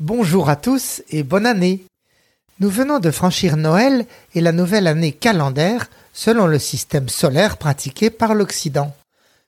[0.00, 1.84] Bonjour à tous et bonne année.
[2.60, 8.10] Nous venons de franchir Noël et la nouvelle année calendaire selon le système solaire pratiqué
[8.10, 8.94] par l'Occident.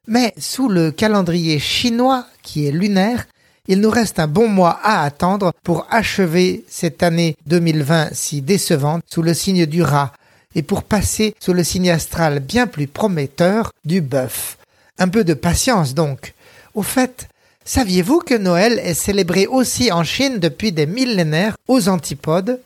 [0.07, 3.27] Mais sous le calendrier chinois qui est lunaire,
[3.69, 9.03] il nous reste un bon mois à attendre pour achever cette année 2020 si décevante
[9.07, 10.13] sous le signe du rat
[10.55, 14.59] et pour passer sous le signe astral bien plus prometteur du bœuf.
[14.99, 16.35] Un peu de patience donc.
[16.75, 17.29] Au fait,
[17.69, 22.63] Saviez-vous que Noël est célébré aussi en Chine depuis des millénaires aux antipodes?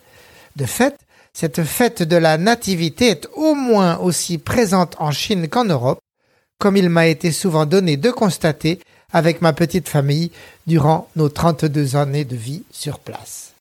[0.54, 0.94] De fait,
[1.32, 5.98] cette fête de la nativité est au moins aussi présente en Chine qu'en Europe,
[6.60, 8.78] comme il m'a été souvent donné de constater
[9.12, 10.30] avec ma petite famille
[10.66, 13.52] durant nos 32 années de vie sur place.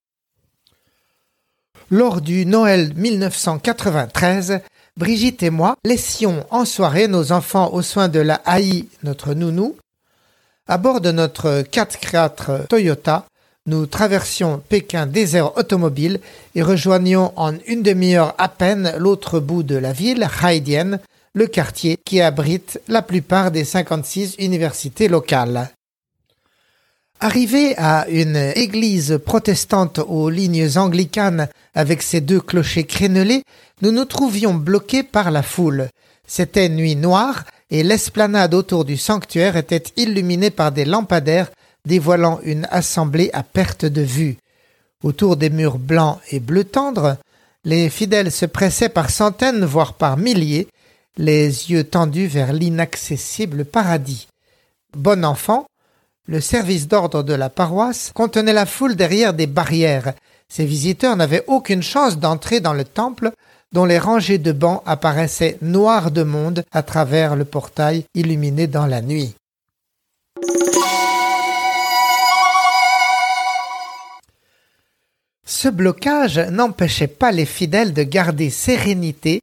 [1.90, 4.62] Lors du Noël 1993,
[4.98, 9.76] Brigitte et moi laissions en soirée nos enfants aux soins de la Haï, notre nounou,
[10.68, 13.26] à bord de notre 4x4 Toyota,
[13.68, 16.20] nous traversions Pékin désert automobile
[16.56, 21.00] et rejoignions en une demi-heure à peine l'autre bout de la ville, Haïdienne,
[21.34, 25.72] le quartier qui abrite la plupart des 56 universités locales.
[27.20, 33.44] Arrivés à une église protestante aux lignes anglicanes avec ses deux clochers crénelés,
[33.82, 35.90] nous nous trouvions bloqués par la foule.
[36.28, 41.52] C'était nuit noire et l'esplanade autour du sanctuaire était illuminée par des lampadaires
[41.86, 44.38] dévoilant une assemblée à perte de vue.
[45.04, 47.18] Autour des murs blancs et bleu tendre,
[47.64, 50.68] les fidèles se pressaient par centaines, voire par milliers,
[51.18, 54.28] les yeux tendus vers l'inaccessible paradis.
[54.96, 55.66] Bon enfant,
[56.28, 60.14] le service d'ordre de la paroisse contenait la foule derrière des barrières.
[60.48, 63.32] Ces visiteurs n'avaient aucune chance d'entrer dans le temple
[63.74, 68.86] dont les rangées de bancs apparaissaient noires de monde à travers le portail illuminé dans
[68.86, 69.34] la nuit.
[75.46, 79.42] Ce blocage n'empêchait pas les fidèles de garder sérénité,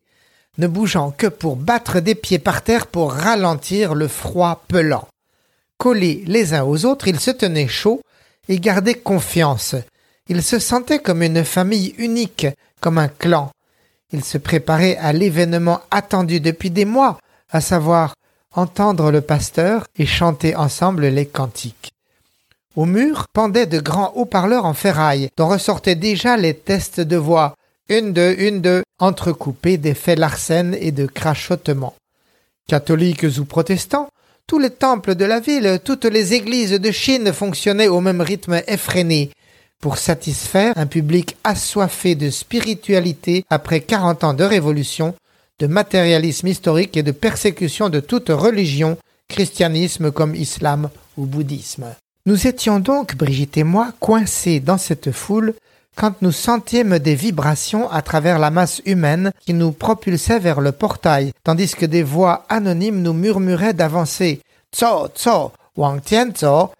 [0.58, 5.08] ne bougeant que pour battre des pieds par terre pour ralentir le froid pelant.
[5.78, 8.00] Collés les uns aux autres, ils se tenaient chaud
[8.48, 9.76] et gardaient confiance.
[10.28, 12.46] Ils se sentaient comme une famille unique,
[12.80, 13.50] comme un clan.
[14.12, 17.18] Ils se préparaient à l'événement attendu depuis des mois,
[17.50, 18.14] à savoir
[18.54, 21.92] entendre le pasteur et chanter ensemble les cantiques.
[22.76, 27.54] Au mur pendaient de grands haut-parleurs en ferraille, dont ressortaient déjà les tests de voix,
[27.88, 31.94] une deux, une deux, entrecoupés d'effets larcènes et de crachotements.
[32.68, 34.08] Catholiques ou protestants,
[34.46, 38.62] tous les temples de la ville, toutes les églises de Chine fonctionnaient au même rythme
[38.66, 39.30] effréné,
[39.80, 45.14] pour satisfaire un public assoiffé de spiritualité après quarante ans de révolution,
[45.58, 51.86] de matérialisme historique et de persécution de toute religion, christianisme comme islam ou bouddhisme.
[52.26, 55.54] Nous étions donc, Brigitte et moi, coincés dans cette foule
[55.98, 60.70] quand nous sentîmes des vibrations à travers la masse humaine qui nous propulsait vers le
[60.70, 64.40] portail, tandis que des voix anonymes nous murmuraient d'avancer.
[64.72, 66.70] Tso, tso, wang tian tso.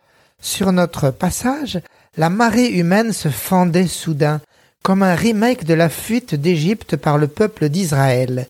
[0.41, 1.81] Sur notre passage,
[2.17, 4.41] la marée humaine se fendait soudain,
[4.84, 8.47] comme un remake de la fuite d'Égypte par le peuple d'Israël.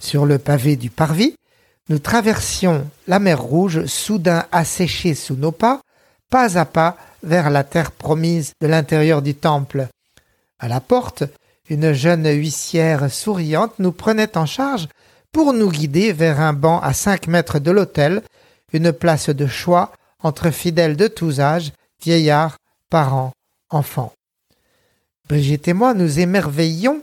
[0.00, 1.36] Sur le pavé du parvis,
[1.88, 5.82] nous traversions la mer Rouge, soudain asséchée sous nos pas,
[6.30, 9.86] pas à pas vers la terre promise de l'intérieur du temple.
[10.62, 11.24] À la porte,
[11.70, 14.88] une jeune huissière souriante nous prenait en charge
[15.32, 18.22] pour nous guider vers un banc à cinq mètres de l'autel,
[18.74, 21.72] une place de choix entre fidèles de tous âges,
[22.02, 22.58] vieillards
[22.90, 23.32] parents,
[23.70, 24.12] enfants.
[25.28, 27.00] Brigitte et moi nous émerveillions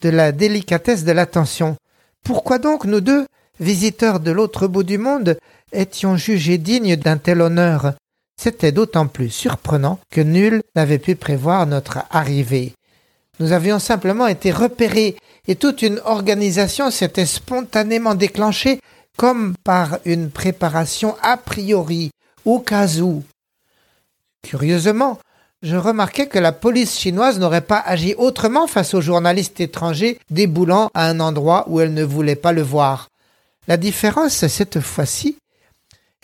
[0.00, 1.76] de la délicatesse de l'attention.
[2.24, 3.26] Pourquoi donc nous deux,
[3.58, 5.38] visiteurs de l'autre bout du monde,
[5.72, 7.94] étions jugés dignes d'un tel honneur?
[8.40, 12.74] C'était d'autant plus surprenant que nul n'avait pu prévoir notre arrivée.
[13.40, 15.16] Nous avions simplement été repérés
[15.48, 18.80] et toute une organisation s'était spontanément déclenchée
[19.16, 22.10] comme par une préparation a priori,
[22.44, 23.22] au cas où.
[24.42, 25.18] Curieusement,
[25.62, 30.90] je remarquai que la police chinoise n'aurait pas agi autrement face aux journalistes étrangers déboulant
[30.94, 33.08] à un endroit où elle ne voulait pas le voir.
[33.68, 35.38] La différence, cette fois-ci,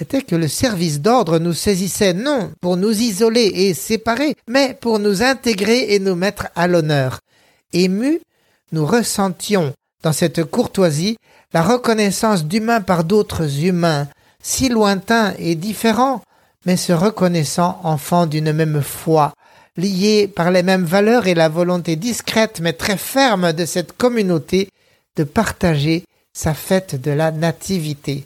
[0.00, 4.98] était que le service d'ordre nous saisissait non pour nous isoler et séparer, mais pour
[4.98, 7.20] nous intégrer et nous mettre à l'honneur.
[7.72, 8.20] Émus,
[8.72, 9.72] nous ressentions
[10.02, 11.16] dans cette courtoisie
[11.52, 14.08] la reconnaissance d'humains par d'autres humains,
[14.42, 16.22] si lointains et différents,
[16.66, 19.32] mais se reconnaissant enfants d'une même foi,
[19.76, 24.68] liés par les mêmes valeurs et la volonté discrète mais très ferme de cette communauté
[25.16, 28.24] de partager sa fête de la nativité.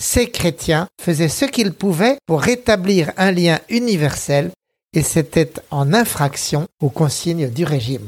[0.00, 4.52] Ces chrétiens faisaient ce qu'ils pouvaient pour rétablir un lien universel
[4.92, 8.06] et c'était en infraction aux consignes du régime.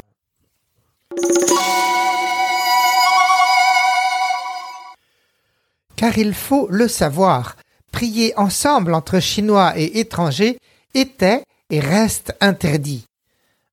[5.97, 7.57] Car il faut le savoir,
[7.93, 10.59] prier ensemble entre Chinois et étrangers
[10.95, 13.05] était et reste interdit.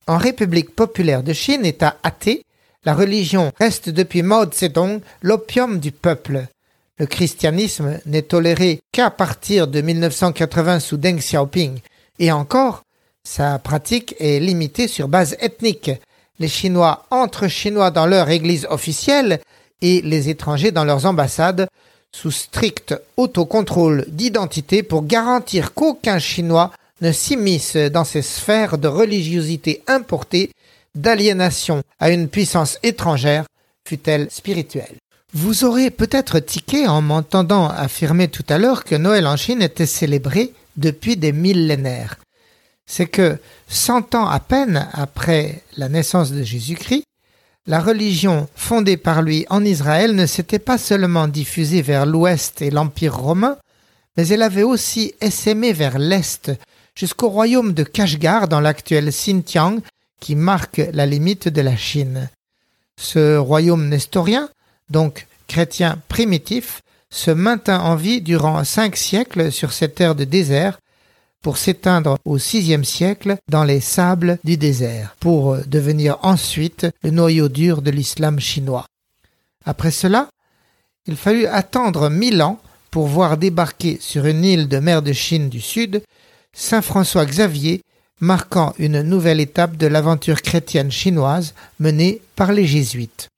[0.08, 2.44] En République populaire de Chine, État athée,
[2.84, 6.48] la religion reste depuis Mao Zedong l'opium du peuple.
[7.00, 11.80] Le christianisme n'est toléré qu'à partir de 1980 sous Deng Xiaoping,
[12.20, 12.82] et encore,
[13.24, 15.92] sa pratique est limitée sur base ethnique.
[16.40, 19.40] Les Chinois entrent Chinois dans leur église officielle
[19.82, 21.68] et les étrangers dans leurs ambassades
[22.12, 26.72] sous strict autocontrôle d'identité pour garantir qu'aucun Chinois
[27.02, 30.52] ne s'immisce dans ces sphères de religiosité importée,
[30.96, 33.46] d'aliénation à une puissance étrangère,
[33.88, 34.96] fut-elle spirituelle.
[35.34, 39.86] Vous aurez peut-être tiqué en m'entendant affirmer tout à l'heure que Noël en Chine était
[39.86, 42.18] célébré depuis des millénaires.
[42.86, 43.38] C'est que,
[43.68, 47.04] cent ans à peine après la naissance de Jésus-Christ,
[47.66, 52.72] la religion fondée par lui en Israël ne s'était pas seulement diffusée vers l'ouest et
[52.72, 53.58] l'Empire romain,
[54.16, 56.50] mais elle avait aussi essaimé vers l'est,
[56.96, 59.82] jusqu'au royaume de Kashgar dans l'actuel Xinjiang,
[60.22, 62.30] qui marque la limite de la Chine.
[62.98, 64.50] Ce royaume nestorien,
[64.90, 70.80] donc chrétien primitif, se maintint en vie durant cinq siècles sur cette terre de désert,
[71.42, 77.48] pour s'éteindre au VIe siècle dans les sables du désert, pour devenir ensuite le noyau
[77.48, 78.86] dur de l'islam chinois.
[79.66, 80.28] Après cela,
[81.06, 82.60] il fallut attendre mille ans
[82.92, 86.02] pour voir débarquer sur une île de mer de Chine du Sud
[86.54, 87.82] Saint François Xavier,
[88.20, 93.30] marquant une nouvelle étape de l'aventure chrétienne chinoise menée par les jésuites.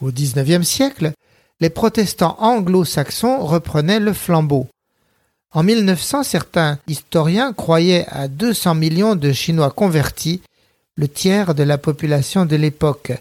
[0.00, 1.12] Au XIXe siècle,
[1.60, 4.68] les protestants anglo-saxons reprenaient le flambeau.
[5.52, 10.40] En 1900, certains historiens croyaient à 200 millions de Chinois convertis,
[10.96, 13.12] le tiers de la population de l'époque.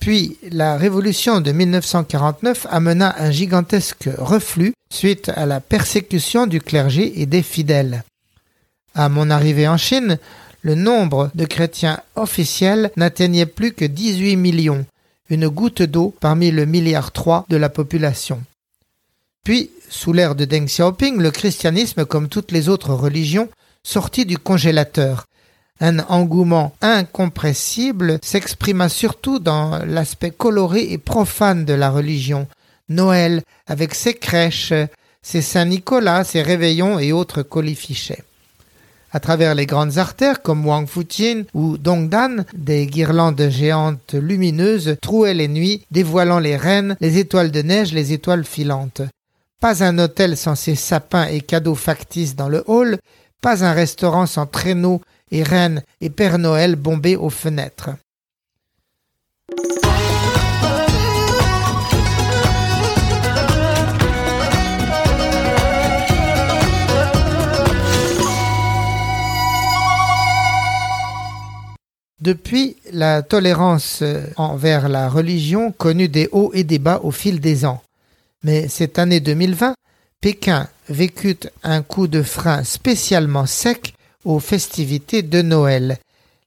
[0.00, 7.20] Puis la révolution de 1949 amena un gigantesque reflux suite à la persécution du clergé
[7.20, 8.04] et des fidèles.
[8.94, 10.18] À mon arrivée en Chine,
[10.62, 14.86] le nombre de chrétiens officiels n'atteignait plus que 18 millions,
[15.28, 18.42] une goutte d'eau parmi le milliard 3 de la population.
[19.44, 23.48] Puis, sous l'ère de Deng Xiaoping, le christianisme, comme toutes les autres religions,
[23.82, 25.26] sortit du congélateur.
[25.80, 32.48] Un engouement incompressible s'exprima surtout dans l'aspect coloré et profane de la religion.
[32.88, 34.72] Noël, avec ses crèches,
[35.22, 38.24] ses Saint-Nicolas, ses réveillons et autres colifichets.
[39.10, 45.32] À travers les grandes artères comme Wang Fujian ou Dongdan, des guirlandes géantes lumineuses trouaient
[45.32, 49.00] les nuits, dévoilant les reines, les étoiles de neige, les étoiles filantes.
[49.60, 52.98] Pas un hôtel sans ses sapins et cadeaux factices dans le hall,
[53.40, 55.00] pas un restaurant sans traîneaux
[55.30, 57.90] et reines et Père Noël bombés aux fenêtres.
[72.20, 74.02] Depuis, la tolérance
[74.36, 77.80] envers la religion connut des hauts et des bas au fil des ans.
[78.42, 79.74] Mais cette année 2020,
[80.20, 83.94] Pékin vécut un coup de frein spécialement sec
[84.24, 85.98] aux festivités de Noël.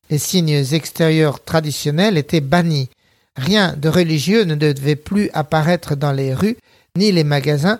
[0.10, 2.90] Les signes extérieurs traditionnels étaient bannis.
[3.38, 6.58] Rien de religieux ne devait plus apparaître dans les rues
[6.98, 7.80] ni les magasins,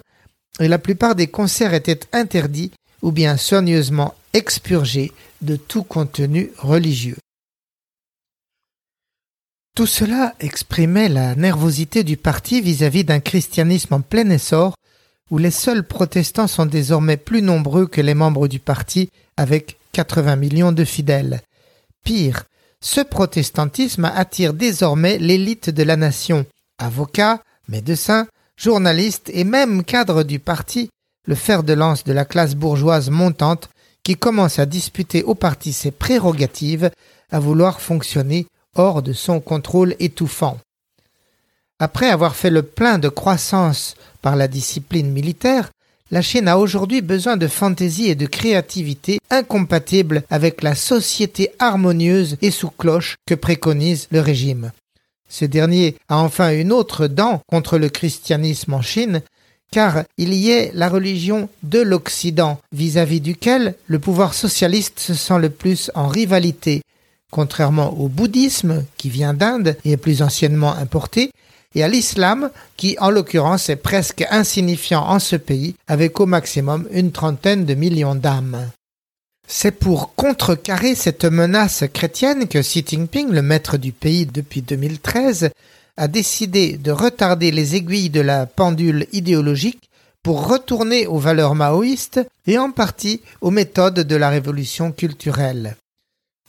[0.62, 2.72] et la plupart des concerts étaient interdits
[3.02, 7.18] ou bien soigneusement expurgés de tout contenu religieux.
[9.76, 14.76] Tout cela exprimait la nervosité du parti vis-à-vis d'un christianisme en plein essor,
[15.30, 20.36] où les seuls protestants sont désormais plus nombreux que les membres du parti, avec 80
[20.36, 21.42] millions de fidèles.
[22.04, 22.44] Pire,
[22.82, 26.46] ce protestantisme attire désormais l'élite de la nation,
[26.78, 30.90] avocats, médecins, journalistes et même cadres du parti,
[31.26, 33.70] le fer de lance de la classe bourgeoise montante
[34.04, 36.92] qui commence à disputer au parti ses prérogatives,
[37.32, 40.58] à vouloir fonctionner hors de son contrôle étouffant.
[41.80, 45.72] Après avoir fait le plein de croissance par la discipline militaire,
[46.12, 52.38] la Chine a aujourd'hui besoin de fantaisie et de créativité incompatibles avec la société harmonieuse
[52.42, 54.72] et sous cloche que préconise le régime.
[55.30, 59.22] Ce dernier a enfin une autre dent contre le christianisme en Chine,
[59.72, 65.40] car il y est la religion de l'Occident, vis-à-vis duquel le pouvoir socialiste se sent
[65.40, 66.82] le plus en rivalité,
[67.32, 71.32] contrairement au bouddhisme, qui vient d'Inde et est plus anciennement importé,
[71.74, 76.88] et à l'islam, qui en l'occurrence est presque insignifiant en ce pays, avec au maximum
[76.92, 78.70] une trentaine de millions d'âmes.
[79.48, 85.50] C'est pour contrecarrer cette menace chrétienne que Xi Jinping, le maître du pays depuis 2013,
[85.98, 89.90] a décidé de retarder les aiguilles de la pendule idéologique
[90.24, 95.76] pour retourner aux valeurs maoïstes et en partie aux méthodes de la révolution culturelle.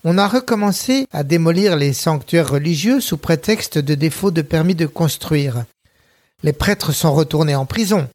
[0.04, 4.86] On a recommencé à démolir les sanctuaires religieux sous prétexte de défaut de permis de
[4.86, 5.64] construire.
[6.42, 8.08] Les prêtres sont retournés en prison.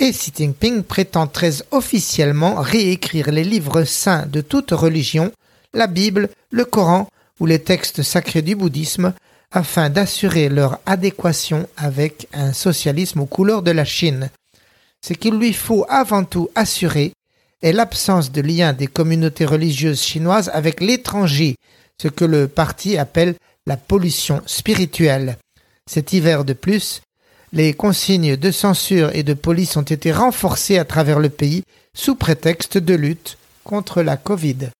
[0.00, 5.30] Et Xi Jinping prétend très officiellement réécrire les livres saints de toute religion,
[5.74, 7.08] la Bible, le Coran
[7.40, 9.12] ou les textes sacrés du bouddhisme,
[9.50, 14.30] afin d'assurer leur adéquation avec un socialisme aux couleurs de la Chine.
[15.04, 17.12] Ce qu'il lui faut avant tout assurer
[17.62, 21.56] est l'absence de lien des communautés religieuses chinoises avec l'étranger,
[22.00, 23.34] ce que le parti appelle
[23.66, 25.36] la pollution spirituelle.
[25.90, 27.02] Cet hiver de plus,
[27.52, 31.62] les consignes de censure et de police ont été renforcées à travers le pays
[31.94, 34.70] sous prétexte de lutte contre la Covid.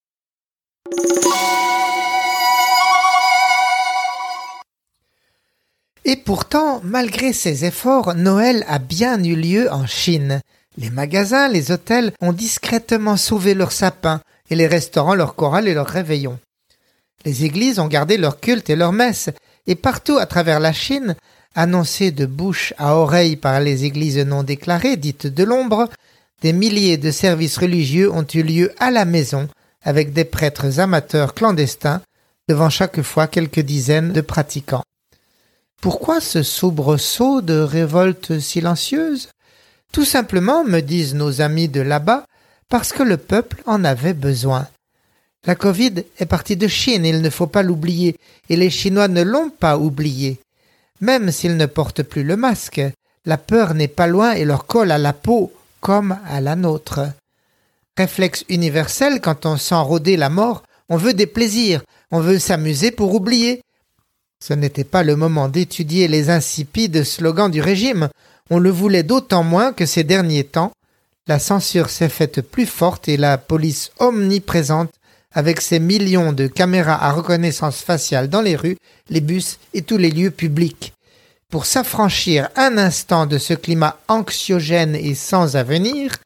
[6.05, 10.41] Et pourtant, malgré ces efforts, Noël a bien eu lieu en Chine.
[10.81, 15.75] Les magasins, les hôtels ont discrètement sauvé leurs sapins et les restaurants leur chorales et
[15.75, 16.39] leurs réveillons.
[17.25, 19.31] Les églises ont gardé leur culte et leurs messes,
[19.67, 21.17] et partout à travers la Chine,
[21.57, 25.89] annoncées de bouche à oreille par les églises non déclarées, dites de l'ombre,
[26.43, 29.49] des milliers de services religieux ont eu lieu à la maison,
[29.83, 32.03] avec des prêtres amateurs clandestins,
[32.49, 34.85] devant chaque fois quelques dizaines de pratiquants.
[35.83, 39.29] Pourquoi ce soubresaut de révolte silencieuse
[39.93, 42.25] Tout simplement, me disent nos amis de là-bas,
[42.69, 44.67] parce que le peuple en avait besoin.
[45.47, 48.17] La Covid est partie de Chine, il ne faut pas l'oublier,
[48.49, 50.41] et les Chinois ne l'ont pas oublié.
[51.01, 52.83] Même s'ils ne portent plus le masque,
[53.25, 57.01] la peur n'est pas loin et leur colle à la peau comme à la nôtre.
[57.97, 62.91] Réflexe universel, quand on sent rôder la mort, on veut des plaisirs, on veut s'amuser
[62.91, 63.63] pour oublier,
[64.41, 68.09] ce n'était pas le moment d'étudier les insipides slogans du régime.
[68.51, 70.73] On le voulait d'autant moins que ces derniers temps,
[71.27, 74.91] la censure s'est faite plus forte et la police omniprésente
[75.33, 78.79] avec ses millions de caméras à reconnaissance faciale dans les rues,
[79.11, 80.95] les bus et tous les lieux publics.
[81.51, 86.17] Pour s'affranchir un instant de ce climat anxiogène et sans avenir,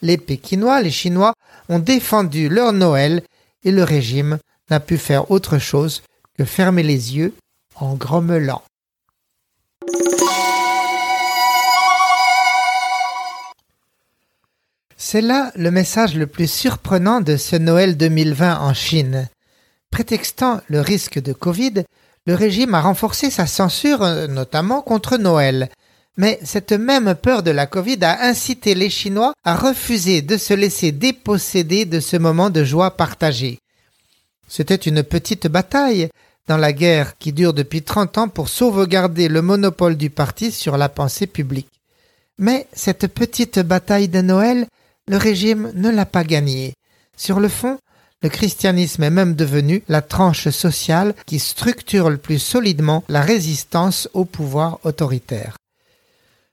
[0.00, 1.34] les Pékinois, les Chinois
[1.68, 3.22] ont défendu leur Noël
[3.64, 4.38] et le régime
[4.70, 6.02] n'a pu faire autre chose
[6.38, 7.34] que fermer les yeux
[7.76, 8.62] en grommelant.
[15.04, 19.28] C'est là le message le plus surprenant de ce Noël 2020 en Chine.
[19.90, 21.82] Prétextant le risque de Covid,
[22.24, 25.70] le régime a renforcé sa censure, notamment contre Noël.
[26.16, 30.54] Mais cette même peur de la Covid a incité les Chinois à refuser de se
[30.54, 33.58] laisser déposséder de ce moment de joie partagée.
[34.46, 36.10] C'était une petite bataille,
[36.46, 40.76] dans la guerre qui dure depuis 30 ans pour sauvegarder le monopole du parti sur
[40.76, 41.68] la pensée publique.
[42.38, 44.68] Mais cette petite bataille de Noël,
[45.08, 46.74] le régime ne l'a pas gagnée.
[47.16, 47.78] Sur le fond,
[48.22, 54.08] le christianisme est même devenu la tranche sociale qui structure le plus solidement la résistance
[54.14, 55.56] au pouvoir autoritaire.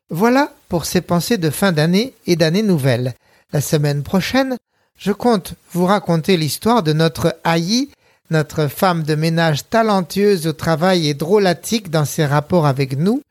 [0.09, 3.13] Voilà pour ces pensées de fin d'année et d'année nouvelle.
[3.53, 4.57] La semaine prochaine,
[4.97, 7.89] je compte vous raconter l'histoire de notre haï
[8.31, 13.21] notre femme de ménage talentueuse au travail et drôlatique dans ses rapports avec nous,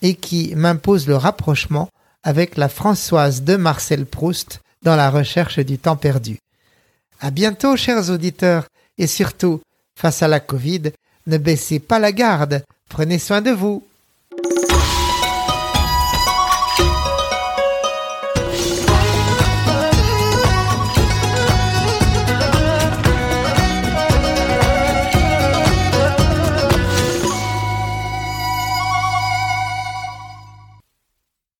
[0.00, 1.88] et qui m'impose le rapprochement
[2.22, 6.38] avec la Françoise de Marcel Proust dans la recherche du temps perdu.
[7.20, 9.60] À bientôt, chers auditeurs, et surtout,
[9.96, 10.92] face à la Covid,
[11.26, 13.82] ne baissez pas la garde, prenez soin de vous.